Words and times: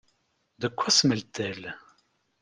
De 0.57 0.67
quoi 0.67 0.89
se 0.89 1.05
mêle-t-elle? 1.05 1.77